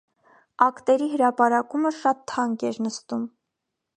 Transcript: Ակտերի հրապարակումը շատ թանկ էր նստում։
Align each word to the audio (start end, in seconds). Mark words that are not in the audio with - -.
Ակտերի 0.67 1.09
հրապարակումը 1.11 1.93
շատ 1.99 2.25
թանկ 2.33 2.67
էր 2.71 2.83
նստում։ 2.89 3.31